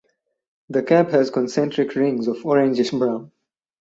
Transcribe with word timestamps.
The 0.69 0.81
cap 0.81 1.09
has 1.11 1.29
concentric 1.29 1.93
rings 1.93 2.27
of 2.27 2.37
orangish 2.37 2.89
brown. 2.91 3.31